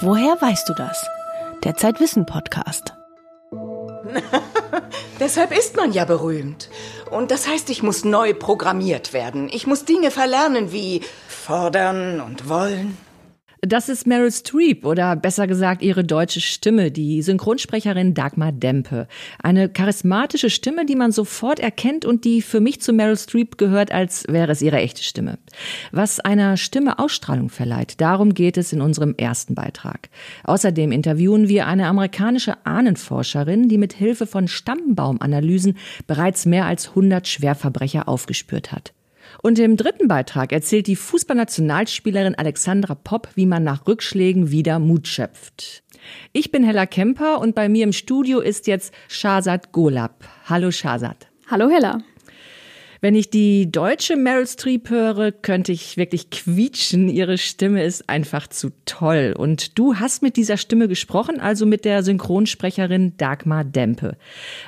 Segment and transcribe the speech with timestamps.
[0.00, 1.04] Woher weißt du das?
[1.64, 2.94] Der Zeitwissen Podcast.
[5.20, 6.70] Deshalb ist man ja berühmt.
[7.10, 9.48] Und das heißt, ich muss neu programmiert werden.
[9.50, 12.96] Ich muss Dinge verlernen wie fordern und wollen.
[13.60, 19.08] Das ist Meryl Streep oder besser gesagt ihre deutsche Stimme, die Synchronsprecherin Dagmar Dempe.
[19.42, 23.90] Eine charismatische Stimme, die man sofort erkennt und die für mich zu Meryl Streep gehört,
[23.90, 25.38] als wäre es ihre echte Stimme.
[25.90, 30.08] Was einer Stimme Ausstrahlung verleiht, darum geht es in unserem ersten Beitrag.
[30.44, 37.26] Außerdem interviewen wir eine amerikanische Ahnenforscherin, die mit Hilfe von Stammbaumanalysen bereits mehr als 100
[37.26, 38.92] Schwerverbrecher aufgespürt hat.
[39.40, 45.06] Und im dritten Beitrag erzählt die Fußballnationalspielerin Alexandra Popp, wie man nach Rückschlägen wieder Mut
[45.06, 45.84] schöpft.
[46.32, 50.24] Ich bin Hella Kemper und bei mir im Studio ist jetzt Shazad Golab.
[50.46, 51.28] Hallo Shazad.
[51.48, 52.02] Hallo Hella.
[53.00, 57.08] Wenn ich die deutsche Meryl Streep höre, könnte ich wirklich quietschen.
[57.08, 59.34] Ihre Stimme ist einfach zu toll.
[59.38, 64.16] Und du hast mit dieser Stimme gesprochen, also mit der Synchronsprecherin Dagmar Dempe.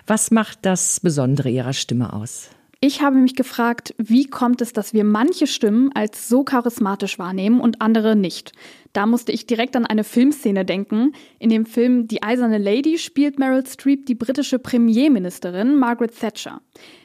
[0.07, 2.51] Was macht das Besondere ihrer Stimme aus?
[2.83, 7.61] Ich habe mich gefragt, wie kommt es, dass wir manche Stimmen als so charismatisch wahrnehmen
[7.61, 8.53] und andere nicht?
[8.95, 11.13] Da musste ich direkt an eine Filmszene denken.
[11.39, 16.63] In dem Film Die Eiserne Lady spielt Meryl Streep die britische Premierministerin Margaret Thatcher.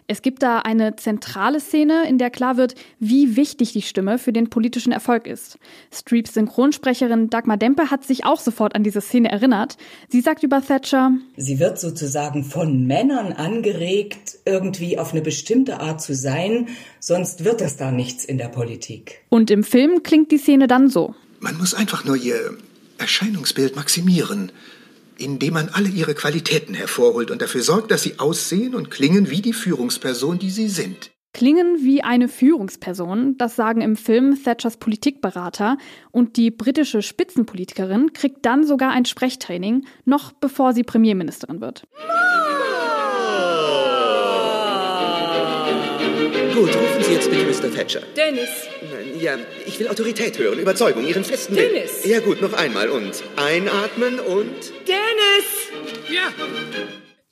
[0.08, 4.32] Es gibt da eine zentrale Szene, in der klar wird, wie wichtig die Stimme für
[4.32, 5.58] den politischen Erfolg ist.
[5.92, 9.78] Streeps Synchronsprecherin Dagmar Dempe hat sich auch sofort an diese Szene erinnert.
[10.10, 16.02] Sie sagt über Thatcher, Sie wird sozusagen von Männern angeregt, irgendwie auf eine bestimmte Art
[16.02, 16.68] zu sein,
[17.00, 19.24] sonst wird das da nichts in der Politik.
[19.30, 21.16] Und im Film klingt die Szene dann so.
[21.40, 22.58] Man muss einfach nur ihr
[23.00, 24.52] Erscheinungsbild maximieren
[25.20, 29.42] indem man alle ihre Qualitäten hervorholt und dafür sorgt, dass sie aussehen und klingen wie
[29.42, 31.12] die Führungsperson, die sie sind.
[31.34, 35.78] Klingen wie eine Führungsperson, das sagen im Film Thatchers Politikberater
[36.12, 41.88] und die britische Spitzenpolitikerin kriegt dann sogar ein Sprechtraining, noch bevor sie Premierministerin wird.
[46.54, 47.74] Gut, rufen Sie jetzt bitte Mr.
[47.74, 48.02] Thatcher.
[48.16, 48.50] Dennis.
[49.20, 52.04] Ja, ich will Autorität hören, Überzeugung, Ihren festen Dennis.
[52.04, 52.14] Willen.
[52.14, 54.72] Ja gut, noch einmal und einatmen und...
[54.88, 56.08] Dennis!
[56.10, 56.32] Ja.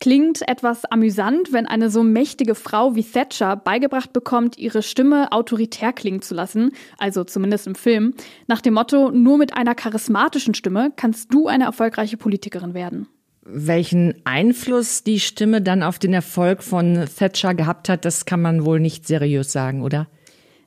[0.04, 5.94] Klingt etwas amüsant, wenn eine so mächtige Frau wie Thatcher beigebracht bekommt, ihre Stimme autoritär
[5.94, 8.14] klingen zu lassen, also zumindest im Film,
[8.48, 13.08] nach dem Motto, nur mit einer charismatischen Stimme kannst du eine erfolgreiche Politikerin werden.
[13.46, 18.66] Welchen Einfluss die Stimme dann auf den Erfolg von Thatcher gehabt hat, das kann man
[18.66, 20.08] wohl nicht seriös sagen, oder?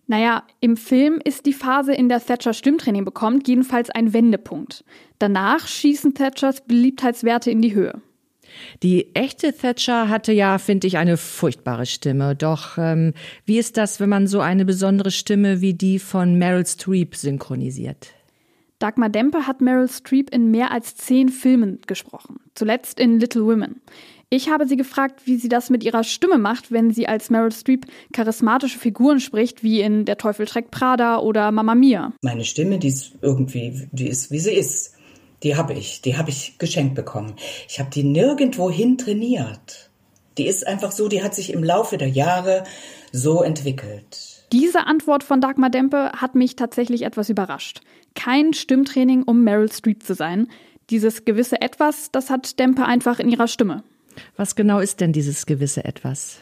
[0.07, 4.85] Naja, im Film ist die Phase, in der Thatcher Stimmtraining bekommt, jedenfalls ein Wendepunkt.
[5.19, 8.01] Danach schießen Thatchers Beliebtheitswerte in die Höhe.
[8.83, 12.37] Die echte Thatcher hatte ja, finde ich, eine furchtbare Stimme.
[12.37, 13.15] Doch ähm,
[13.45, 18.16] wie ist das, wenn man so eine besondere Stimme wie die von Meryl Streep synchronisiert?
[18.79, 23.81] Dagmar Dempe hat Meryl Streep in mehr als zehn Filmen gesprochen, zuletzt in Little Women.
[24.29, 27.53] Ich habe sie gefragt, wie sie das mit ihrer Stimme macht, wenn sie als Meryl
[27.53, 32.13] Streep charismatische Figuren spricht, wie in Der Teufel trägt Prada oder Mamma Mia.
[32.23, 34.95] Meine Stimme, die ist irgendwie, die ist, wie sie ist.
[35.43, 37.35] Die habe ich, die habe ich geschenkt bekommen.
[37.69, 39.91] Ich habe die nirgendwohin trainiert.
[40.39, 42.65] Die ist einfach so, die hat sich im Laufe der Jahre
[43.13, 44.36] so entwickelt.
[44.53, 47.81] Diese Antwort von Dagmar Dempe hat mich tatsächlich etwas überrascht.
[48.15, 50.49] Kein Stimmtraining, um Meryl Streep zu sein.
[50.91, 53.83] Dieses gewisse Etwas, das hat Dempe einfach in ihrer Stimme.
[54.37, 56.39] Was genau ist denn dieses gewisse Etwas?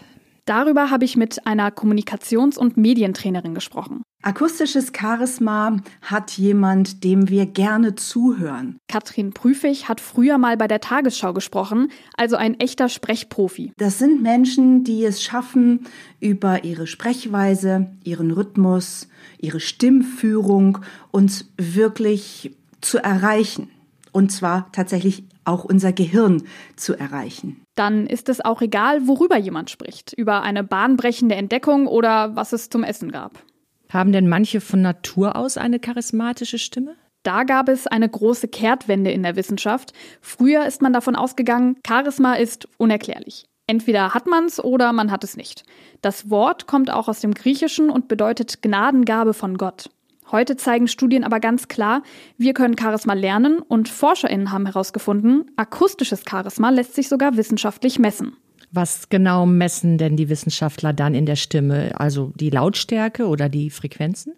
[0.47, 4.03] Darüber habe ich mit einer Kommunikations- und Medientrainerin gesprochen.
[4.23, 8.79] Akustisches Charisma hat jemand, dem wir gerne zuhören.
[8.89, 13.73] Katrin Prüfig hat früher mal bei der Tagesschau gesprochen, also ein echter Sprechprofi.
[13.77, 15.87] Das sind Menschen, die es schaffen,
[16.21, 20.79] über ihre Sprechweise, ihren Rhythmus, ihre Stimmführung
[21.11, 23.71] uns wirklich zu erreichen.
[24.13, 26.43] Und zwar tatsächlich auch unser Gehirn
[26.77, 27.63] zu erreichen.
[27.75, 32.71] Dann ist es auch egal, worüber jemand spricht, über eine bahnbrechende Entdeckung oder was es
[32.71, 33.43] zum Essen gab.
[33.91, 36.97] Haben denn manche von Natur aus eine charismatische Stimme?
[37.23, 39.93] Da gab es eine große Kehrtwende in der Wissenschaft.
[40.21, 43.47] Früher ist man davon ausgegangen, Charisma ist unerklärlich.
[43.67, 45.65] Entweder hat man es oder man hat es nicht.
[46.03, 49.89] Das Wort kommt auch aus dem Griechischen und bedeutet Gnadengabe von Gott.
[50.35, 52.03] Heute zeigen Studien aber ganz klar,
[52.39, 58.37] wir können Charisma lernen und ForscherInnen haben herausgefunden, akustisches Charisma lässt sich sogar wissenschaftlich messen.
[58.73, 61.93] Was genau messen denn die Wissenschaftler dann in der Stimme?
[62.01, 64.33] Also die Lautstärke oder die Frequenzen?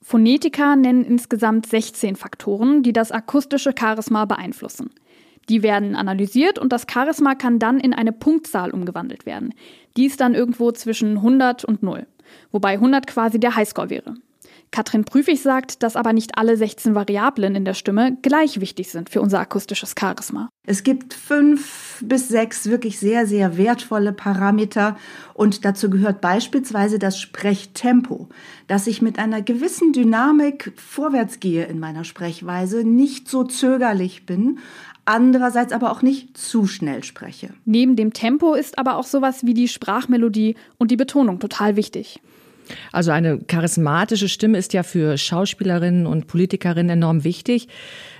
[0.00, 4.90] Phonetiker nennen insgesamt 16 Faktoren, die das akustische Charisma beeinflussen.
[5.48, 9.52] Die werden analysiert und das Charisma kann dann in eine Punktzahl umgewandelt werden.
[9.96, 12.06] Die ist dann irgendwo zwischen 100 und 0,
[12.52, 14.14] wobei 100 quasi der Highscore wäre.
[14.72, 19.10] Katrin Prüfig sagt, dass aber nicht alle 16 Variablen in der Stimme gleich wichtig sind
[19.10, 20.48] für unser akustisches Charisma.
[20.64, 24.96] Es gibt fünf bis sechs wirklich sehr, sehr wertvolle Parameter
[25.34, 28.28] und dazu gehört beispielsweise das Sprechtempo,
[28.68, 34.60] dass ich mit einer gewissen Dynamik vorwärts gehe in meiner Sprechweise, nicht so zögerlich bin,
[35.04, 37.52] andererseits aber auch nicht zu schnell spreche.
[37.64, 42.20] Neben dem Tempo ist aber auch sowas wie die Sprachmelodie und die Betonung total wichtig.
[42.92, 47.68] Also eine charismatische Stimme ist ja für Schauspielerinnen und Politikerinnen enorm wichtig.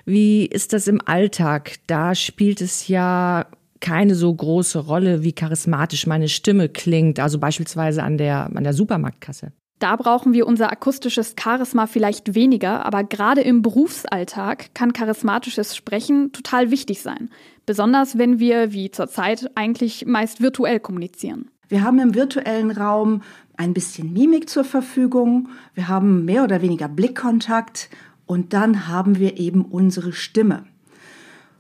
[0.05, 1.77] Wie ist das im Alltag?
[1.87, 3.47] Da spielt es ja
[3.81, 8.75] keine so große Rolle, wie charismatisch meine Stimme klingt, also beispielsweise an der, an der
[8.75, 9.53] Supermarktkasse.
[9.81, 16.33] Da brauchen wir unser akustisches Charisma vielleicht weniger, aber gerade im Berufsalltag kann charismatisches Sprechen
[16.33, 17.31] total wichtig sein.
[17.65, 21.51] Besonders wenn wir, wie zurzeit, eigentlich meist virtuell kommunizieren.
[21.69, 23.23] Wir haben im virtuellen Raum
[23.61, 27.91] ein bisschen Mimik zur Verfügung, wir haben mehr oder weniger Blickkontakt
[28.25, 30.65] und dann haben wir eben unsere Stimme.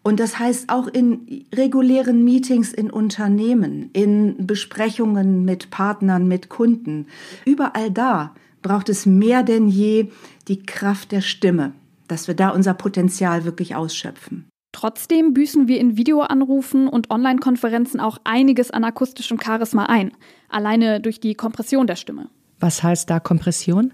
[0.03, 7.07] Und das heißt auch in regulären Meetings in Unternehmen, in Besprechungen mit Partnern, mit Kunden,
[7.45, 10.11] überall da braucht es mehr denn je
[10.49, 11.75] die Kraft der Stimme,
[12.09, 14.49] dass wir da unser Potenzial wirklich ausschöpfen.
[14.73, 20.13] Trotzdem büßen wir in Videoanrufen und Online-Konferenzen auch einiges an akustischem Charisma ein,
[20.49, 22.29] alleine durch die Kompression der Stimme.
[22.61, 23.93] Was heißt da Kompression?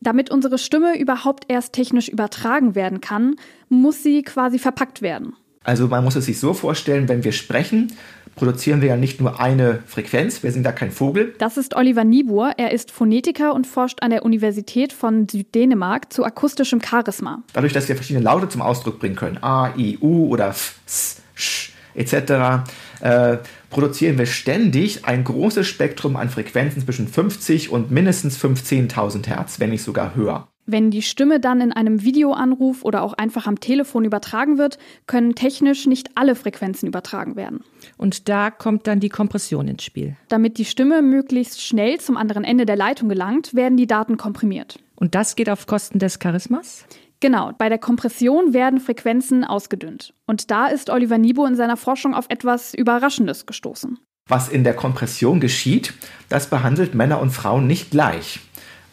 [0.00, 3.36] Damit unsere Stimme überhaupt erst technisch übertragen werden kann,
[3.68, 5.34] muss sie quasi verpackt werden.
[5.62, 7.92] Also man muss es sich so vorstellen, wenn wir sprechen,
[8.34, 11.34] produzieren wir ja nicht nur eine Frequenz, wir sind da kein Vogel.
[11.38, 16.24] Das ist Oliver Niebuhr, er ist Phonetiker und forscht an der Universität von Süddänemark zu
[16.24, 17.42] akustischem Charisma.
[17.52, 21.22] Dadurch, dass wir verschiedene Laute zum Ausdruck bringen können, A, I, U oder F, S,
[21.34, 22.64] Sch, etc.,
[23.00, 23.38] äh,
[23.70, 29.70] produzieren wir ständig ein großes Spektrum an Frequenzen zwischen 50 und mindestens 15.000 Hertz, wenn
[29.70, 30.49] nicht sogar höher.
[30.66, 35.34] Wenn die Stimme dann in einem Videoanruf oder auch einfach am Telefon übertragen wird, können
[35.34, 37.64] technisch nicht alle Frequenzen übertragen werden.
[37.96, 40.16] Und da kommt dann die Kompression ins Spiel.
[40.28, 44.78] Damit die Stimme möglichst schnell zum anderen Ende der Leitung gelangt, werden die Daten komprimiert.
[44.94, 46.84] Und das geht auf Kosten des Charismas?
[47.20, 50.14] Genau, bei der Kompression werden Frequenzen ausgedünnt.
[50.26, 53.98] Und da ist Oliver Nibo in seiner Forschung auf etwas Überraschendes gestoßen.
[54.26, 55.92] Was in der Kompression geschieht,
[56.28, 58.40] das behandelt Männer und Frauen nicht gleich.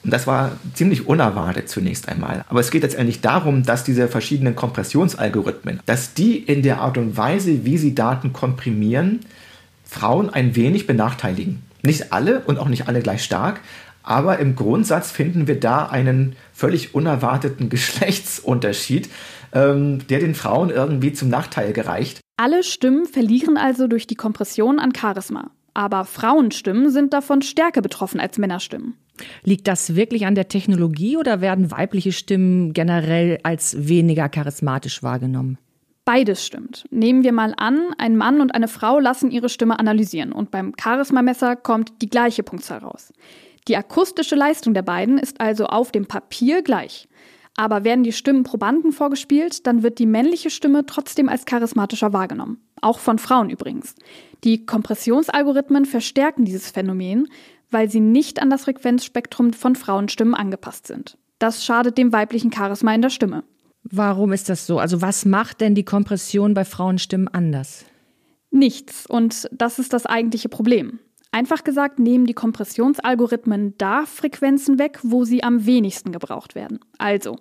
[0.07, 2.45] Und das war ziemlich unerwartet zunächst einmal.
[2.47, 7.17] Aber es geht letztendlich darum, dass diese verschiedenen Kompressionsalgorithmen, dass die in der Art und
[7.17, 9.19] Weise, wie sie Daten komprimieren,
[9.83, 11.61] Frauen ein wenig benachteiligen.
[11.83, 13.59] Nicht alle und auch nicht alle gleich stark,
[14.01, 19.09] aber im Grundsatz finden wir da einen völlig unerwarteten Geschlechtsunterschied,
[19.51, 22.21] ähm, der den Frauen irgendwie zum Nachteil gereicht.
[22.37, 25.51] Alle Stimmen verlieren also durch die Kompression an Charisma.
[25.77, 28.95] Aber Frauenstimmen sind davon stärker betroffen als Männerstimmen.
[29.43, 35.59] Liegt das wirklich an der Technologie oder werden weibliche Stimmen generell als weniger charismatisch wahrgenommen?
[36.03, 36.85] Beides stimmt.
[36.89, 40.75] Nehmen wir mal an, ein Mann und eine Frau lassen ihre Stimme analysieren und beim
[40.75, 43.13] Charismamesser kommt die gleiche Punktzahl raus.
[43.67, 47.07] Die akustische Leistung der beiden ist also auf dem Papier gleich.
[47.55, 52.63] Aber werden die Stimmen Probanden vorgespielt, dann wird die männliche Stimme trotzdem als charismatischer wahrgenommen.
[52.81, 53.93] Auch von Frauen übrigens.
[54.43, 57.27] Die Kompressionsalgorithmen verstärken dieses Phänomen,
[57.69, 61.17] weil sie nicht an das Frequenzspektrum von Frauenstimmen angepasst sind.
[61.39, 63.43] Das schadet dem weiblichen Charisma in der Stimme.
[63.83, 64.79] Warum ist das so?
[64.79, 67.85] Also was macht denn die Kompression bei Frauenstimmen anders?
[68.49, 69.05] Nichts.
[69.05, 70.99] Und das ist das eigentliche Problem.
[71.31, 76.79] Einfach gesagt nehmen die Kompressionsalgorithmen da Frequenzen weg, wo sie am wenigsten gebraucht werden.
[76.97, 77.37] Also,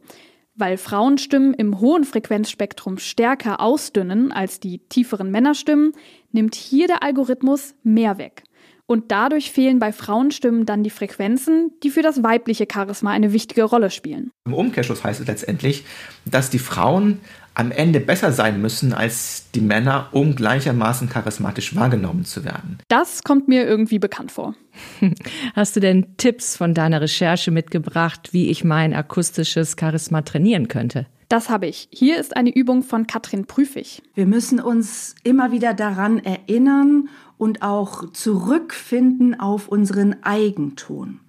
[0.56, 5.92] weil Frauenstimmen im hohen Frequenzspektrum stärker ausdünnen als die tieferen Männerstimmen,
[6.32, 8.42] nimmt hier der Algorithmus mehr weg.
[8.86, 13.64] Und dadurch fehlen bei Frauenstimmen dann die Frequenzen, die für das weibliche Charisma eine wichtige
[13.64, 14.30] Rolle spielen.
[14.46, 15.84] Im Umkehrschluss heißt es letztendlich,
[16.24, 17.20] dass die Frauen
[17.56, 22.78] am Ende besser sein müssen als die Männer, um gleichermaßen charismatisch wahrgenommen zu werden.
[22.88, 24.54] Das kommt mir irgendwie bekannt vor.
[25.54, 31.06] Hast du denn Tipps von deiner Recherche mitgebracht, wie ich mein akustisches Charisma trainieren könnte?
[31.30, 31.88] Das habe ich.
[31.90, 34.02] Hier ist eine Übung von Katrin Prüfig.
[34.14, 37.08] Wir müssen uns immer wieder daran erinnern
[37.38, 41.20] und auch zurückfinden auf unseren Eigenton.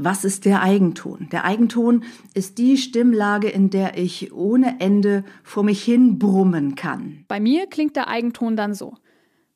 [0.00, 1.28] Was ist der Eigenton?
[1.32, 7.24] Der Eigenton ist die Stimmlage, in der ich ohne Ende vor mich hin brummen kann.
[7.26, 8.94] Bei mir klingt der Eigenton dann so.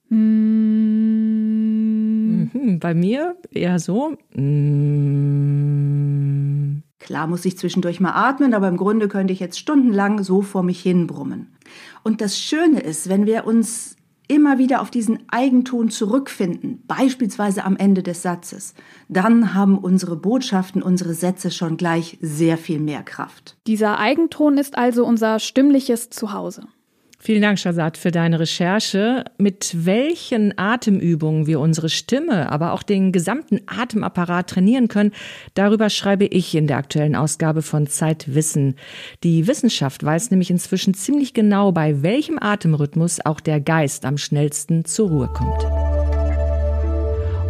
[0.08, 0.40] Mhm,
[2.80, 4.16] bei mir eher so.
[6.98, 10.64] Klar muss ich zwischendurch mal atmen, aber im Grunde könnte ich jetzt stundenlang so vor
[10.64, 11.54] mich hin brummen.
[12.02, 13.94] Und das Schöne ist, wenn wir uns
[14.28, 18.74] immer wieder auf diesen Eigenton zurückfinden, beispielsweise am Ende des Satzes,
[19.08, 23.56] dann haben unsere Botschaften, unsere Sätze schon gleich sehr viel mehr Kraft.
[23.66, 26.66] Dieser Eigenton ist also unser stimmliches Zuhause.
[27.24, 29.24] Vielen Dank, Shazad, für deine Recherche.
[29.38, 35.12] Mit welchen Atemübungen wir unsere Stimme, aber auch den gesamten Atemapparat trainieren können,
[35.54, 38.74] darüber schreibe ich in der aktuellen Ausgabe von Zeitwissen.
[39.22, 44.84] Die Wissenschaft weiß nämlich inzwischen ziemlich genau, bei welchem Atemrhythmus auch der Geist am schnellsten
[44.84, 45.64] zur Ruhe kommt.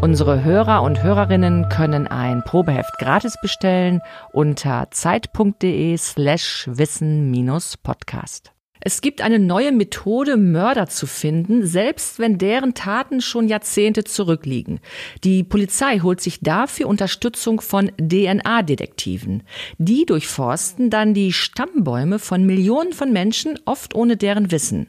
[0.02, 4.02] Unsere Hörer und Hörerinnen können ein Probeheft gratis bestellen
[4.34, 8.52] unter zeit.de slash wissen-podcast.
[8.84, 14.80] Es gibt eine neue Methode, Mörder zu finden, selbst wenn deren Taten schon Jahrzehnte zurückliegen.
[15.22, 19.44] Die Polizei holt sich dafür Unterstützung von DNA-Detektiven.
[19.78, 24.88] Die durchforsten dann die Stammbäume von Millionen von Menschen, oft ohne deren Wissen.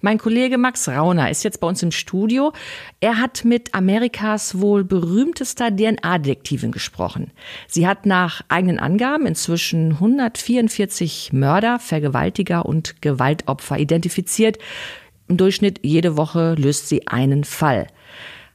[0.00, 2.52] Mein Kollege Max Rauner ist jetzt bei uns im Studio.
[3.00, 7.30] Er hat mit Amerikas wohl berühmtester DNA-Detektivin gesprochen.
[7.68, 14.58] Sie hat nach eigenen Angaben inzwischen 144 Mörder, Vergewaltiger und Gewaltopfer identifiziert.
[15.28, 17.86] Im Durchschnitt jede Woche löst sie einen Fall.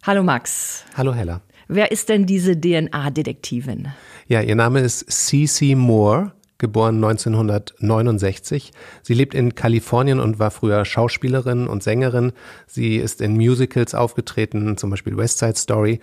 [0.03, 0.85] Hallo Max.
[0.95, 1.41] Hallo Hella.
[1.67, 3.89] Wer ist denn diese DNA-Detektivin?
[4.27, 8.71] Ja, ihr Name ist Cece Moore geboren 1969.
[9.01, 12.33] Sie lebt in Kalifornien und war früher Schauspielerin und Sängerin.
[12.67, 15.99] Sie ist in Musicals aufgetreten, zum Beispiel West Side Story.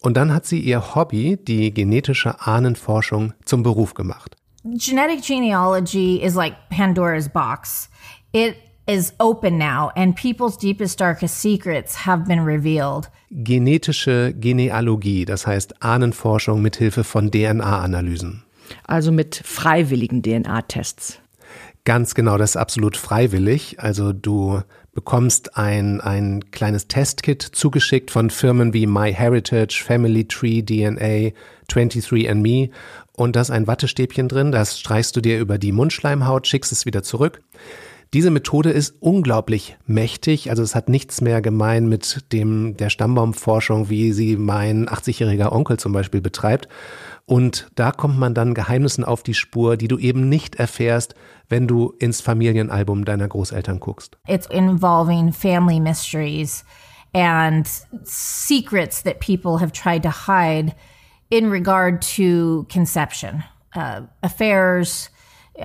[0.00, 4.36] Und dann hat sie ihr Hobby, die genetische Ahnenforschung, zum Beruf gemacht.
[4.64, 7.88] Genetic genealogy is like Pandora's box.
[8.32, 13.10] It is open now and people's deepest darkest secrets have been revealed.
[13.30, 18.44] Genetische Genealogie, das heißt Ahnenforschung mit Hilfe von DNA-Analysen
[18.86, 21.20] also mit freiwilligen DNA-Tests.
[21.84, 23.80] Ganz genau, das ist absolut freiwillig.
[23.80, 31.30] Also du bekommst ein, ein kleines Testkit zugeschickt von Firmen wie MyHeritage, Family Tree, DNA,
[31.70, 32.70] 23andMe
[33.12, 36.84] und da ist ein Wattestäbchen drin, das streichst du dir über die Mundschleimhaut, schickst es
[36.84, 37.40] wieder zurück.
[38.14, 43.90] Diese Methode ist unglaublich mächtig, also es hat nichts mehr gemein mit dem der Stammbaumforschung,
[43.90, 46.68] wie sie mein 80-jähriger Onkel zum Beispiel betreibt,
[47.28, 51.14] und da kommt man dann Geheimnissen auf die Spur, die du eben nicht erfährst,
[51.50, 54.16] wenn du ins Familienalbum deiner Großeltern guckst.
[54.26, 56.64] It's involving family mysteries
[57.12, 57.68] and
[58.02, 60.74] secrets that people have tried to hide
[61.28, 63.44] in regard to conception,
[63.76, 65.10] uh, affairs,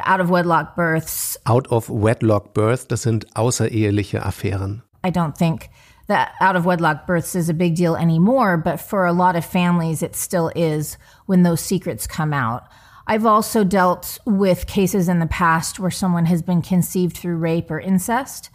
[0.05, 1.39] out of wedlock births.
[1.45, 4.83] Out of wedlock birth, das sind außereheliche Affären.
[5.05, 5.69] I don't think
[6.07, 9.45] that out of wedlock births is a big deal anymore, but for a lot of
[9.45, 12.67] families, it still is when those secrets come out.
[13.07, 17.69] I've also dealt with cases in the past where someone has been conceived through rape
[17.69, 18.49] or incest.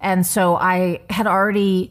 [0.00, 1.90] And so I had already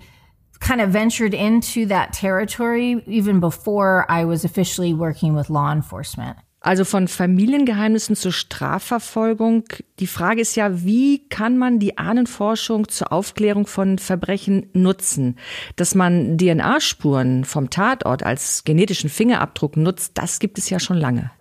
[0.59, 6.37] kind of ventured into that territory even before I was officially working with law enforcement.
[6.63, 9.65] Also von Familiengeheimnissen zur Strafverfolgung.
[9.99, 15.35] Die Frage ist ja, wie kann man die Ahnenforschung zur Aufklärung von Verbrechen nutzen?
[15.75, 21.31] Dass man DNA-Spuren vom Tatort als genetischen Fingerabdruck nutzt, das gibt es ja schon lange.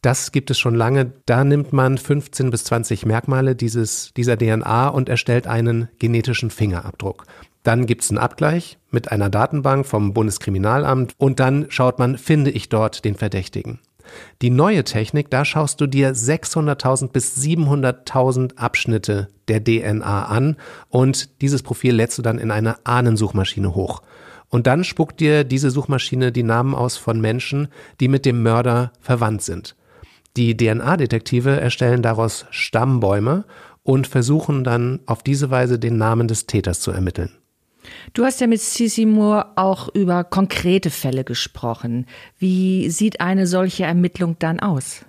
[0.00, 1.12] Das gibt es schon lange.
[1.26, 7.26] Da nimmt man 15 bis 20 Merkmale dieses, dieser DNA und erstellt einen genetischen Fingerabdruck.
[7.64, 12.50] Dann gibt es einen Abgleich mit einer Datenbank vom Bundeskriminalamt und dann schaut man, finde
[12.50, 13.80] ich dort den Verdächtigen.
[14.42, 20.56] Die neue Technik, da schaust du dir 600.000 bis 700.000 Abschnitte der DNA an
[20.88, 24.02] und dieses Profil lädst du dann in eine Ahnensuchmaschine hoch.
[24.48, 27.68] Und dann spuckt dir diese Suchmaschine die Namen aus von Menschen,
[28.00, 29.76] die mit dem Mörder verwandt sind.
[30.36, 33.44] Die DNA-Detektive erstellen daraus Stammbäume
[33.82, 37.30] und versuchen dann auf diese Weise den Namen des Täters zu ermitteln.
[38.12, 42.06] Du hast ja mit Cici Moore auch über konkrete Fälle gesprochen.
[42.38, 45.04] Wie sieht eine solche Ermittlung dann aus?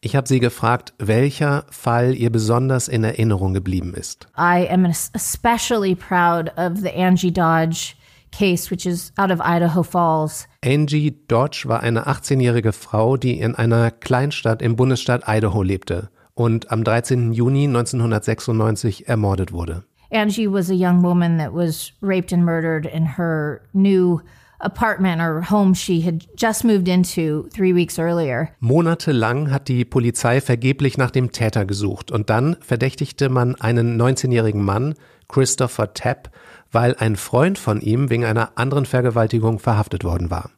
[0.00, 4.26] Ich habe sie gefragt, welcher Fall ihr besonders in Erinnerung geblieben ist.
[4.36, 7.94] I am especially proud of the Angie Dodge
[8.30, 10.48] case, which is out of Idaho Falls.
[10.64, 16.70] Angie Dodge war eine 18-jährige Frau, die in einer Kleinstadt im Bundesstaat Idaho lebte und
[16.70, 17.32] am 13.
[17.32, 19.84] Juni 1996 ermordet wurde.
[20.10, 24.20] Angie was a young woman that was raped and murdered in her new
[24.60, 28.48] apartment or home she had just moved into three weeks earlier.
[28.60, 34.64] Monatelang hat die Polizei vergeblich nach dem Täter gesucht und dann verdächtigte man einen 19-jährigen
[34.64, 34.94] Mann,
[35.28, 36.30] Christopher Tapp,
[36.72, 40.50] weil ein Freund von ihm wegen einer anderen Vergewaltigung verhaftet worden war.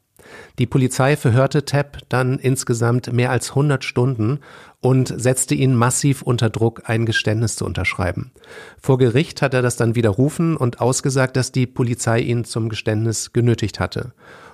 [0.58, 4.38] Die Polizei verhörte Tapp dann insgesamt mehr als 100 Stunden
[4.80, 8.32] und setzte ihn massiv unter Druck, ein Geständnis zu unterschreiben.
[8.80, 13.32] Vor Gericht hat er das dann widerrufen und ausgesagt, dass die Polizei ihn zum Geständnis
[13.32, 14.12] genötigt hatte.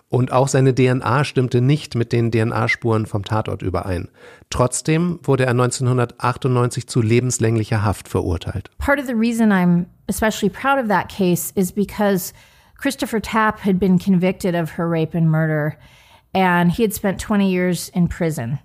[0.09, 4.09] Und auch seine DNA stimmte nicht mit den DNA-Spuren vom Tatort überein.
[4.51, 8.71] Trotzdem wurde er 1998 zu lebenslänglicher Haft verurteilt.
[8.79, 12.33] Part of the reason I'm especially proud of that case is because
[12.79, 15.77] Christopher Tapp had been convicted of her rape and murder,
[16.33, 18.61] and he had spent 20 years in prison.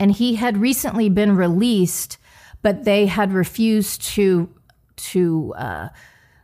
[0.00, 2.18] And he had recently been released,
[2.62, 4.48] but they had refused to
[5.12, 5.88] to uh,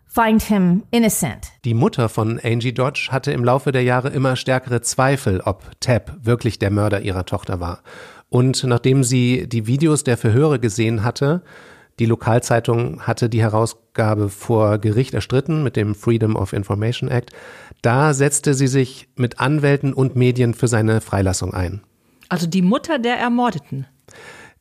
[0.06, 1.52] find him innocent.
[1.64, 6.18] Die Mutter von Angie Dodge hatte im Laufe der Jahre immer stärkere Zweifel, ob Tapp
[6.22, 7.82] wirklich der Mörder ihrer Tochter war.
[8.28, 11.42] Und nachdem sie die Videos der Verhöre gesehen hatte,
[11.98, 17.30] die Lokalzeitung hatte die Herausgabe vor Gericht erstritten mit dem Freedom of Information Act.
[17.80, 21.85] Da setzte sie sich mit Anwälten und Medien für seine Freilassung ein.
[22.28, 23.86] Also die Mutter der Ermordeten.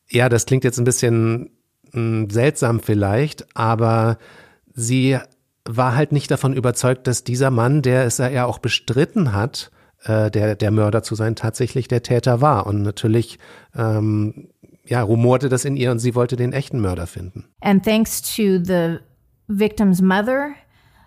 [0.10, 1.50] Ja, das klingt jetzt ein bisschen
[1.92, 4.18] mh, hm, seltsam vielleicht, aber
[4.74, 5.18] sie
[5.66, 9.72] war halt nicht davon überzeugt, dass dieser Mann, der es ja auch bestritten hat,
[10.04, 12.68] äh, der, der Mörder zu sein, tatsächlich der Täter war.
[12.68, 13.40] Und natürlich
[13.76, 14.50] ähm,
[14.88, 17.46] ja, rumorte das in ihr und sie wollte den echten Mörder finden.
[17.62, 19.00] And thanks to the
[19.48, 20.54] victim's mother,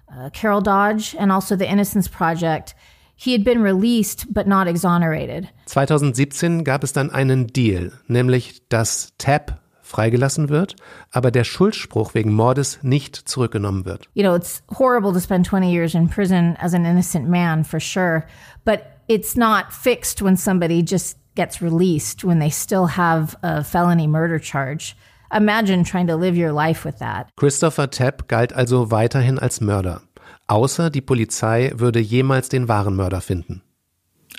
[0.09, 2.75] uh, Carol Dodge, and also the Innocence Project,
[3.19, 5.49] he had been released but not exonerated.
[5.67, 10.77] 2017 gab es dann einen Deal, nämlich dass Tapp freigelassen wird,
[11.11, 14.09] aber der Schuldspruch wegen Mordes nicht zurückgenommen wird.
[14.15, 17.81] You know, it's horrible to spend 20 years in prison as an innocent man for
[17.81, 18.25] sure,
[18.65, 24.07] but it's not fixed when somebody just gets released when they still have a felony
[24.07, 24.95] murder charge.
[25.33, 27.31] Imagine trying to live your life with that.
[27.37, 30.01] Christopher Tapp galt also weiterhin als Mörder.
[30.49, 33.63] Außer die Polizei würde jemals den wahren Mörder finden.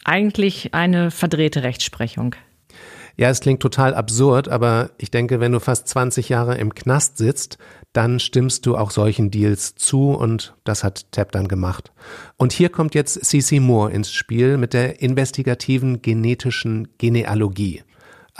[0.03, 2.35] Eigentlich eine verdrehte Rechtsprechung.
[3.15, 7.17] Ja, es klingt total absurd, aber ich denke, wenn du fast 20 Jahre im Knast
[7.17, 7.57] sitzt,
[7.91, 11.91] dann stimmst du auch solchen Deals zu und das hat Tapp dann gemacht.
[12.37, 17.83] Und hier kommt jetzt CC Moore ins Spiel mit der investigativen genetischen Genealogie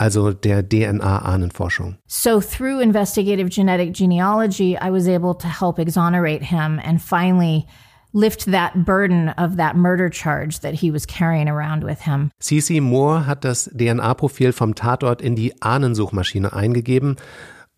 [0.00, 1.98] also der DNA-Ahnenforschung.
[2.06, 7.66] So through investigative genetic genealogy, I was able to help exonerate him and finally
[8.12, 12.30] lift that burden of that murder charge that he was carrying around with him.
[12.40, 17.16] Cece Moore hat das DNA-Profil vom Tatort in die Ahnensuchmaschine eingegeben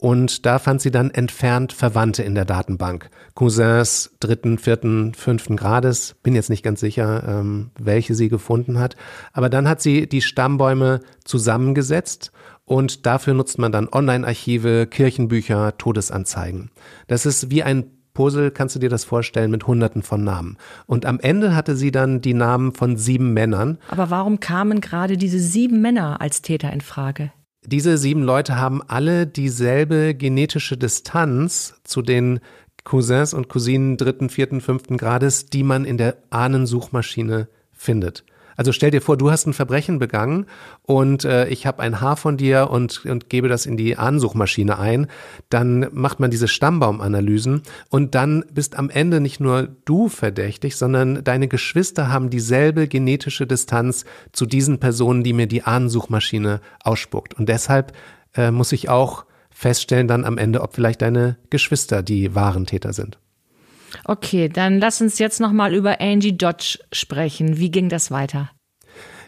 [0.03, 3.09] und da fand sie dann entfernt Verwandte in der Datenbank.
[3.35, 8.97] Cousins dritten, vierten, fünften Grades, bin jetzt nicht ganz sicher, ähm, welche sie gefunden hat.
[9.33, 12.33] Aber dann hat sie die Stammbäume zusammengesetzt
[12.65, 16.73] und dafür nutzt man dann Online-Archive, Kirchenbücher, Todesanzeigen.
[17.07, 20.59] Das ist wie ein Puzzle kannst du dir das vorstellen mit hunderten von Namen.
[20.87, 23.79] Und am Ende hatte sie dann die Namen von sieben Männern.
[23.88, 27.31] Aber warum kamen gerade diese sieben Männer als Täter in Frage?
[27.64, 32.40] Diese sieben Leute haben alle dieselbe genetische Distanz zu den
[32.85, 38.25] Cousins und Cousinen dritten, vierten, fünften Grades, die man in der Ahnensuchmaschine findet.
[38.62, 40.46] Also stell dir vor, du hast ein Verbrechen begangen
[40.85, 44.79] und äh, ich habe ein Haar von dir und, und gebe das in die Ansuchmaschine
[44.79, 45.09] ein.
[45.51, 51.25] Dann macht man diese Stammbaumanalysen und dann bist am Ende nicht nur du verdächtig, sondern
[51.25, 57.35] deine Geschwister haben dieselbe genetische Distanz zu diesen Personen, die mir die Ahnensuchmaschine ausspuckt.
[57.35, 57.92] Und deshalb
[58.37, 62.92] äh, muss ich auch feststellen dann am Ende, ob vielleicht deine Geschwister die wahren Täter
[62.92, 63.18] sind.
[64.05, 67.59] Okay, dann lass uns jetzt nochmal über Angie Dodge sprechen.
[67.59, 68.50] Wie ging das weiter?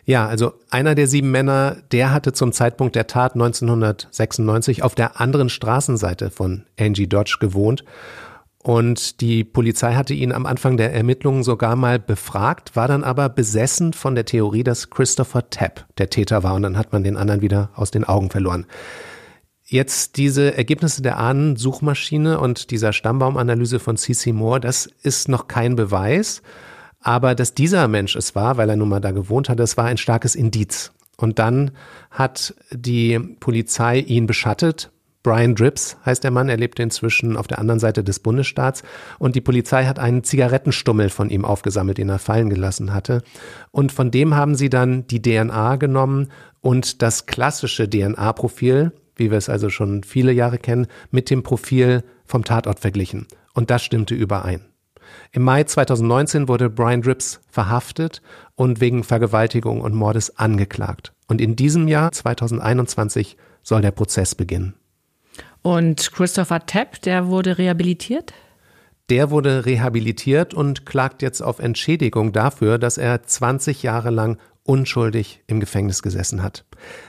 [0.06, 5.18] Ja, also einer der sieben Männer, der hatte zum Zeitpunkt der Tat 1996 auf der
[5.20, 7.84] anderen Straßenseite von Angie Dodge gewohnt.
[8.58, 13.28] Und die Polizei hatte ihn am Anfang der Ermittlungen sogar mal befragt, war dann aber
[13.28, 16.54] besessen von der Theorie, dass Christopher Tapp der Täter war.
[16.54, 18.66] Und dann hat man den anderen wieder aus den Augen verloren.
[19.66, 25.74] Jetzt diese Ergebnisse der Ahnensuchmaschine und dieser Stammbaumanalyse von CC Moore, das ist noch kein
[25.74, 26.42] Beweis.
[27.00, 29.86] Aber dass dieser Mensch es war, weil er nun mal da gewohnt hat, das war
[29.86, 30.92] ein starkes Indiz.
[31.16, 31.70] Und dann
[32.10, 34.90] hat die Polizei ihn beschattet.
[35.22, 38.82] Brian Drips heißt der Mann, er lebte inzwischen auf der anderen Seite des Bundesstaats
[39.18, 43.22] und die Polizei hat einen Zigarettenstummel von ihm aufgesammelt, den er fallen gelassen hatte.
[43.70, 46.28] Und von dem haben sie dann die DNA genommen
[46.60, 52.02] und das klassische DNA-Profil, wie wir es also schon viele Jahre kennen, mit dem Profil
[52.24, 53.26] vom Tatort verglichen.
[53.54, 54.64] Und das stimmte überein.
[55.32, 58.22] Im Mai 2019 wurde Brian Drips verhaftet
[58.54, 61.12] und wegen Vergewaltigung und Mordes angeklagt.
[61.28, 64.74] Und in diesem Jahr, 2021, soll der Prozess beginnen.
[65.62, 68.34] Und Christopher Tapp, der wurde rehabilitiert?
[69.10, 75.42] Der wurde rehabilitiert und klagt jetzt auf Entschädigung dafür, dass er 20 Jahre lang unschuldig
[75.46, 76.64] im Gefängnis gesessen hat.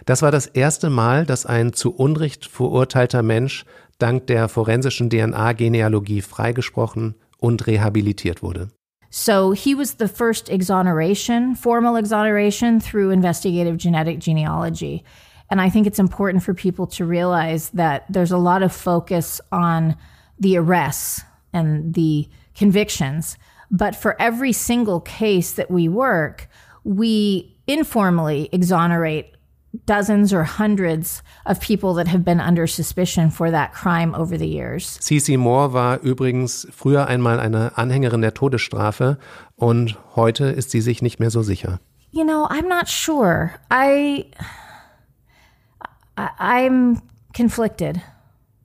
[0.05, 3.65] Das war das erste Mal, dass ein zu Unrecht verurteilter Mensch
[3.97, 8.69] dank der forensischen DNA-Genealogie freigesprochen und rehabilitiert wurde.
[9.09, 15.03] So he was the first exoneration, formal exoneration through investigative genetic genealogy.
[15.49, 19.39] And I think it's important for people to realize that there's a lot of focus
[19.51, 19.95] on
[20.39, 23.38] the arrests and the convictions.
[23.71, 26.49] But for every single case that we work,
[26.83, 29.34] we informally exonerate
[29.85, 34.47] dozens or hundreds of people that have been under suspicion for that crime over the
[34.47, 34.99] years.
[35.01, 39.17] Cece Moore war übrigens früher einmal eine Anhängerin der Todesstrafe
[39.55, 41.79] und heute ist sie sich nicht mehr so sicher.
[42.11, 43.59] You know, I'm not sure.
[43.69, 44.25] I,
[46.17, 47.01] I I'm
[47.33, 48.01] conflicted.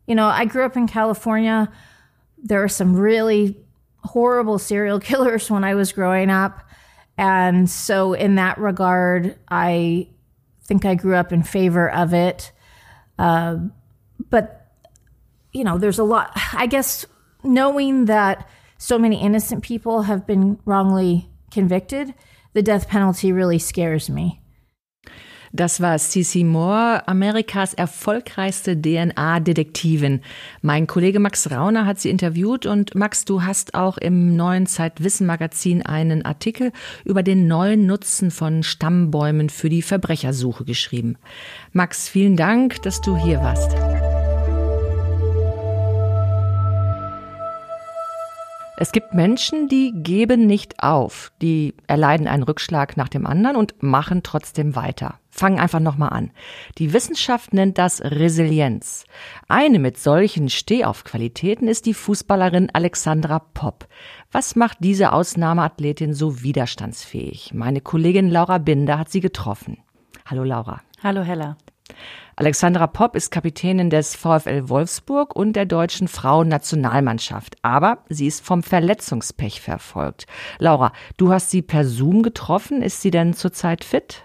[0.06, 1.68] You know, I grew up in California.
[2.42, 3.56] There were some really
[4.04, 6.62] horrible serial killers when I was growing up.
[7.18, 10.08] And so, in that regard, I
[10.70, 12.52] think I grew up in favor of it.
[13.18, 13.56] Uh,
[14.30, 14.68] but,
[15.52, 17.04] you know, there's a lot, I guess,
[17.42, 22.14] knowing that so many innocent people have been wrongly convicted,
[22.52, 24.39] the death penalty really scares me.
[25.52, 30.20] Das war Cece Moore, Amerikas erfolgreichste DNA-Detektivin.
[30.62, 35.82] Mein Kollege Max Rauner hat sie interviewt und Max, du hast auch im neuen Zeitwissen-Magazin
[35.82, 36.70] einen Artikel
[37.04, 41.16] über den neuen Nutzen von Stammbäumen für die Verbrechersuche geschrieben.
[41.72, 43.89] Max, vielen Dank, dass du hier warst.
[48.82, 53.82] Es gibt Menschen, die geben nicht auf, die erleiden einen Rückschlag nach dem anderen und
[53.82, 55.20] machen trotzdem weiter.
[55.28, 56.30] Fangen einfach nochmal an.
[56.78, 59.04] Die Wissenschaft nennt das Resilienz.
[59.48, 63.86] Eine mit solchen Stehaufqualitäten ist die Fußballerin Alexandra Popp.
[64.32, 67.52] Was macht diese Ausnahmeathletin so widerstandsfähig?
[67.52, 69.76] Meine Kollegin Laura Binder hat sie getroffen.
[70.24, 70.80] Hallo Laura.
[71.02, 71.58] Hallo Hella.
[72.36, 77.56] Alexandra Popp ist Kapitänin des VfL Wolfsburg und der deutschen Frauennationalmannschaft.
[77.62, 80.26] Aber sie ist vom Verletzungspech verfolgt.
[80.58, 82.82] Laura, du hast sie per Zoom getroffen.
[82.82, 84.22] Ist sie denn zurzeit fit?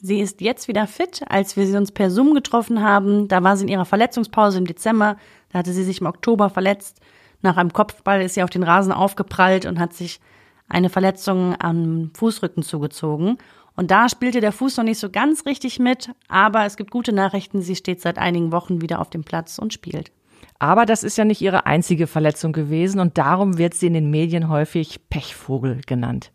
[0.00, 1.22] Sie ist jetzt wieder fit.
[1.28, 4.66] Als wir sie uns per Zoom getroffen haben, da war sie in ihrer Verletzungspause im
[4.66, 5.16] Dezember.
[5.50, 7.00] Da hatte sie sich im Oktober verletzt.
[7.40, 10.20] Nach einem Kopfball ist sie auf den Rasen aufgeprallt und hat sich
[10.68, 13.38] eine Verletzung am Fußrücken zugezogen.
[13.76, 17.12] Und da spielte der Fuß noch nicht so ganz richtig mit, aber es gibt gute
[17.12, 20.12] Nachrichten, sie steht seit einigen Wochen wieder auf dem Platz und spielt.
[20.60, 24.10] Aber das ist ja nicht ihre einzige Verletzung gewesen und darum wird sie in den
[24.10, 26.30] Medien häufig Pechvogel genannt.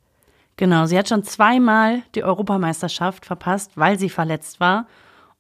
[0.58, 4.88] Genau, sie hat schon zweimal die Europameisterschaft verpasst, weil sie verletzt war.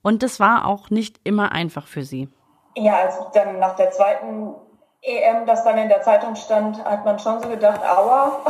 [0.01, 2.29] Und das war auch nicht immer einfach für sie.
[2.77, 4.55] Ja, als dann nach der zweiten
[5.01, 8.45] EM das dann in der Zeitung stand, hat man schon so gedacht, aua.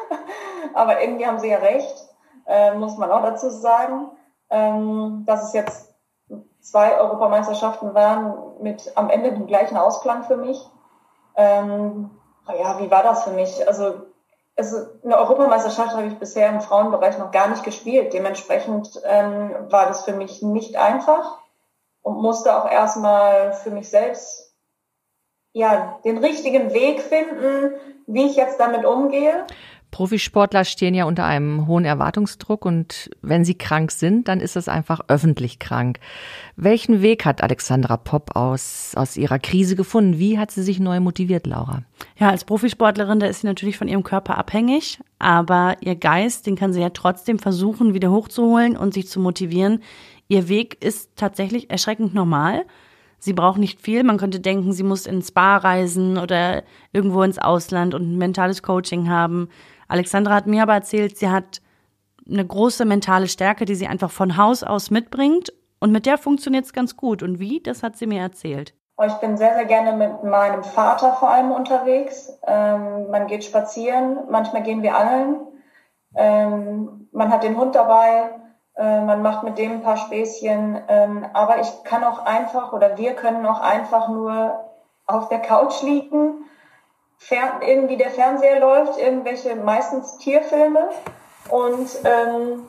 [0.74, 2.09] Aber irgendwie haben sie ja recht
[2.50, 4.10] äh, muss man auch dazu sagen,
[4.50, 5.94] ähm, dass es jetzt
[6.60, 10.68] zwei Europameisterschaften waren mit am Ende dem gleichen Ausklang für mich.
[11.36, 12.10] Ähm,
[12.48, 13.66] ja, wie war das für mich?
[13.66, 14.02] Also
[14.56, 18.12] es, eine Europameisterschaft habe ich bisher im Frauenbereich noch gar nicht gespielt.
[18.12, 21.38] Dementsprechend ähm, war das für mich nicht einfach
[22.02, 24.54] und musste auch erstmal für mich selbst
[25.52, 27.74] ja den richtigen Weg finden,
[28.06, 29.46] wie ich jetzt damit umgehe.
[29.90, 34.68] Profisportler stehen ja unter einem hohen Erwartungsdruck und wenn sie krank sind, dann ist es
[34.68, 35.98] einfach öffentlich krank.
[36.56, 40.18] Welchen Weg hat Alexandra Popp aus, aus ihrer Krise gefunden?
[40.18, 41.82] Wie hat sie sich neu motiviert, Laura?
[42.18, 46.56] Ja, als Profisportlerin, da ist sie natürlich von ihrem Körper abhängig, aber ihr Geist, den
[46.56, 49.82] kann sie ja trotzdem versuchen, wieder hochzuholen und sich zu motivieren.
[50.28, 52.64] Ihr Weg ist tatsächlich erschreckend normal.
[53.18, 54.02] Sie braucht nicht viel.
[54.02, 58.62] Man könnte denken, sie muss ins Spa reisen oder irgendwo ins Ausland und ein mentales
[58.62, 59.48] Coaching haben.
[59.90, 61.60] Alexandra hat mir aber erzählt, sie hat
[62.28, 65.52] eine große mentale Stärke, die sie einfach von Haus aus mitbringt.
[65.80, 67.22] Und mit der funktioniert es ganz gut.
[67.22, 68.74] Und wie, das hat sie mir erzählt.
[68.96, 72.32] Oh, ich bin sehr, sehr gerne mit meinem Vater vor allem unterwegs.
[72.46, 75.40] Ähm, man geht spazieren, manchmal gehen wir angeln.
[76.14, 78.30] Ähm, man hat den Hund dabei,
[78.76, 80.82] äh, man macht mit dem ein paar Späßchen.
[80.86, 84.70] Ähm, aber ich kann auch einfach oder wir können auch einfach nur
[85.06, 86.39] auf der Couch liegen
[87.22, 90.88] Fern irgendwie der Fernseher läuft, irgendwelche meistens Tierfilme
[91.50, 92.62] und ähm,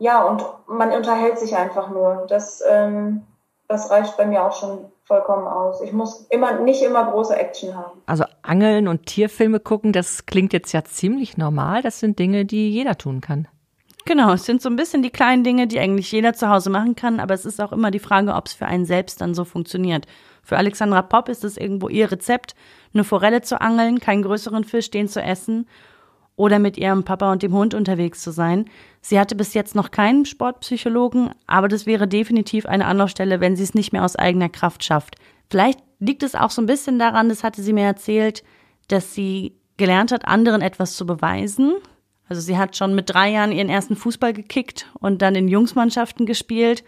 [0.00, 2.26] ja, und man unterhält sich einfach nur.
[2.28, 3.22] Das, ähm,
[3.68, 5.80] das reicht bei mir auch schon vollkommen aus.
[5.82, 8.02] Ich muss immer nicht immer große Action haben.
[8.06, 11.80] Also Angeln und Tierfilme gucken, das klingt jetzt ja ziemlich normal.
[11.80, 13.46] Das sind Dinge, die jeder tun kann.
[14.04, 16.96] Genau, es sind so ein bisschen die kleinen Dinge, die eigentlich jeder zu Hause machen
[16.96, 19.44] kann, aber es ist auch immer die Frage, ob es für einen selbst dann so
[19.44, 20.06] funktioniert.
[20.42, 22.54] Für Alexandra Popp ist es irgendwo ihr Rezept,
[22.94, 25.66] eine Forelle zu angeln, keinen größeren Fisch, den zu essen
[26.36, 28.64] oder mit ihrem Papa und dem Hund unterwegs zu sein.
[29.00, 33.62] Sie hatte bis jetzt noch keinen Sportpsychologen, aber das wäre definitiv eine Anlaufstelle, wenn sie
[33.62, 35.16] es nicht mehr aus eigener Kraft schafft.
[35.50, 38.42] Vielleicht liegt es auch so ein bisschen daran, das hatte sie mir erzählt,
[38.88, 41.74] dass sie gelernt hat, anderen etwas zu beweisen.
[42.28, 46.26] Also sie hat schon mit drei Jahren ihren ersten Fußball gekickt und dann in Jungsmannschaften
[46.26, 46.84] gespielt.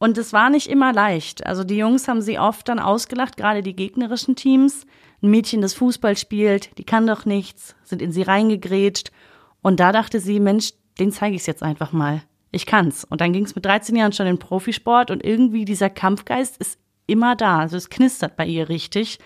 [0.00, 1.46] Und es war nicht immer leicht.
[1.46, 4.86] Also die Jungs haben sie oft dann ausgelacht, gerade die gegnerischen Teams
[5.22, 9.12] ein Mädchen, das Fußball spielt, die kann doch nichts, sind in sie reingegrätscht.
[9.60, 12.22] Und da dachte sie, Mensch, den zeige ich jetzt einfach mal.
[12.50, 13.04] Ich kann's.
[13.04, 16.78] Und dann ging es mit 13 Jahren schon in Profisport und irgendwie dieser Kampfgeist ist
[17.06, 17.58] immer da.
[17.58, 19.18] Also es knistert bei ihr richtig.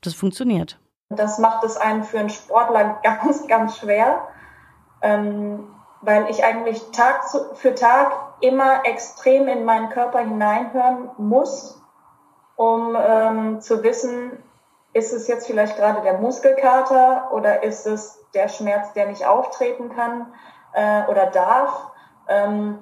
[0.00, 0.78] Das funktioniert.
[1.10, 4.26] Das macht es einem für einen Sportler ganz, ganz schwer,
[5.02, 5.68] ähm,
[6.00, 11.82] weil ich eigentlich Tag für Tag immer extrem in meinen Körper hineinhören muss,
[12.56, 14.42] um ähm, zu wissen,
[14.92, 19.94] ist es jetzt vielleicht gerade der Muskelkater oder ist es der Schmerz, der nicht auftreten
[19.94, 20.32] kann
[20.72, 21.90] äh, oder darf?
[22.26, 22.78] Ähm,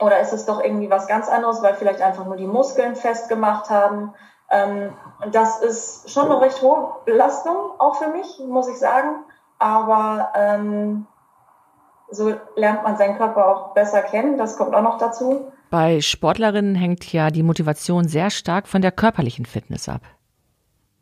[0.00, 3.70] oder ist es doch irgendwie was ganz anderes, weil vielleicht einfach nur die Muskeln festgemacht
[3.70, 4.14] haben?
[4.50, 4.96] Ähm,
[5.32, 9.24] das ist schon eine recht hohe Belastung, auch für mich, muss ich sagen.
[9.58, 11.06] Aber ähm,
[12.10, 14.38] so lernt man seinen Körper auch besser kennen.
[14.38, 15.52] Das kommt auch noch dazu.
[15.70, 20.02] Bei Sportlerinnen hängt ja die Motivation sehr stark von der körperlichen Fitness ab.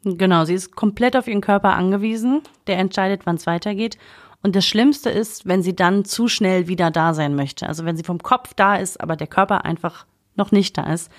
[0.05, 2.43] Genau, sie ist komplett auf ihren Körper angewiesen.
[2.67, 3.99] Der entscheidet, wann es weitergeht.
[4.43, 7.67] Und das Schlimmste ist, wenn sie dann zu schnell wieder da sein möchte.
[7.67, 11.11] Also wenn sie vom Kopf da ist, aber der Körper einfach noch nicht da ist.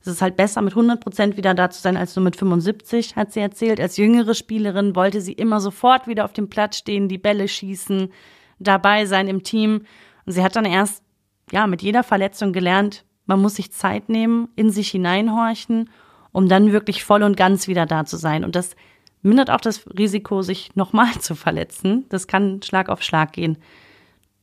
[0.00, 3.16] Es ist halt besser, mit 100 Prozent wieder da zu sein, als nur mit 75,
[3.16, 3.80] hat sie erzählt.
[3.80, 8.12] Als jüngere Spielerin wollte sie immer sofort wieder auf dem Platz stehen, die Bälle schießen,
[8.58, 9.84] dabei sein im Team.
[10.26, 11.02] Und sie hat dann erst,
[11.50, 15.90] ja, mit jeder Verletzung gelernt, man muss sich Zeit nehmen, in sich hineinhorchen
[16.32, 18.44] um dann wirklich voll und ganz wieder da zu sein.
[18.44, 18.76] Und das
[19.22, 22.06] mindert auch das Risiko, sich nochmal zu verletzen.
[22.10, 23.58] Das kann Schlag auf Schlag gehen.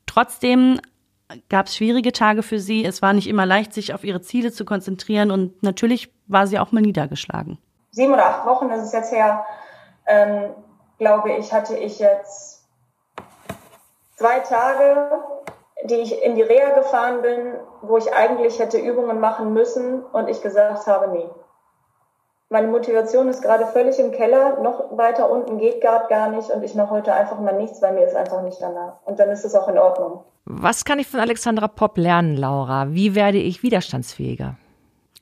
[0.06, 0.80] Trotzdem
[1.50, 2.86] gab es schwierige Tage für sie.
[2.86, 6.60] Es war nicht immer leicht, sich auf ihre Ziele zu konzentrieren und natürlich war sie
[6.60, 7.58] auch mal niedergeschlagen.
[7.92, 9.46] Sieben oder acht Wochen ist es jetzt her,
[10.06, 10.52] ähm,
[11.00, 12.55] glaube ich, hatte ich jetzt
[14.16, 15.12] zwei Tage,
[15.86, 20.30] die ich in die Reha gefahren bin, wo ich eigentlich hätte Übungen machen müssen und
[20.30, 21.30] ich gesagt habe, nee,
[22.50, 26.64] meine Motivation ist gerade völlig im Keller, noch weiter unten geht gerade gar nicht und
[26.64, 28.98] ich mache heute einfach mal nichts, weil mir ist einfach nicht danach.
[29.04, 30.24] Und dann ist es auch in Ordnung.
[30.46, 32.94] Was kann ich von Alexandra Popp lernen, Laura?
[32.94, 34.58] Wie werde ich widerstandsfähiger?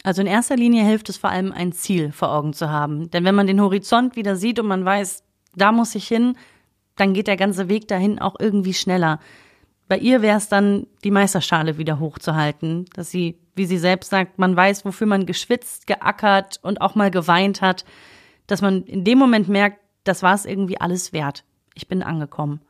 [0.04, 3.10] Also in erster Linie hilft es vor allem, ein Ziel vor Augen zu haben.
[3.12, 5.24] Denn wenn man den Horizont wieder sieht und man weiß,
[5.56, 6.36] da muss ich hin,
[6.96, 9.20] dann geht der ganze Weg dahin auch irgendwie schneller.
[9.88, 14.40] Bei ihr wäre es dann, die Meisterschale wieder hochzuhalten, dass sie, wie sie selbst sagt,
[14.40, 17.86] man weiß, wofür man geschwitzt, geackert und auch mal geweint hat,
[18.48, 21.44] dass man in dem Moment merkt, das war es irgendwie alles wert.
[21.76, 22.62] Ich bin angekommen.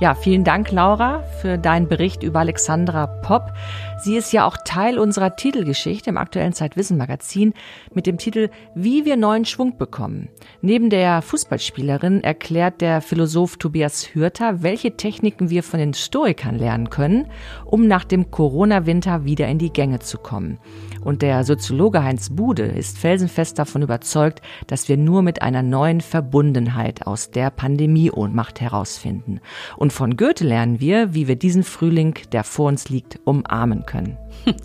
[0.00, 3.52] Ja, vielen Dank, Laura, für deinen Bericht über Alexandra Popp.
[3.98, 7.54] Sie ist ja auch Teil unserer Titelgeschichte im aktuellen Zeitwissen Magazin
[7.94, 10.28] mit dem Titel Wie wir neuen Schwung bekommen.
[10.60, 16.90] Neben der Fußballspielerin erklärt der Philosoph Tobias Hürter, welche Techniken wir von den Stoikern lernen
[16.90, 17.28] können,
[17.64, 20.58] um nach dem Corona-Winter wieder in die Gänge zu kommen.
[21.02, 26.00] Und der Soziologe Heinz Bude ist felsenfest davon überzeugt, dass wir nur mit einer neuen
[26.00, 29.40] Verbundenheit aus der Pandemie-Ohnmacht herausfinden.
[29.76, 34.18] Und von Goethe lernen wir, wie wir diesen Frühling, der vor uns liegt, umarmen können.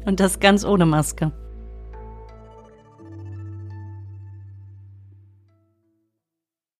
[0.05, 1.31] Und das ganz ohne Maske.